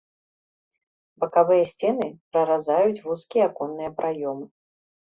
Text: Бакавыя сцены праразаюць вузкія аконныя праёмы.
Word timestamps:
Бакавыя 1.25 1.69
сцены 1.73 2.09
праразаюць 2.33 3.03
вузкія 3.07 3.43
аконныя 3.51 3.99
праёмы. 4.03 4.45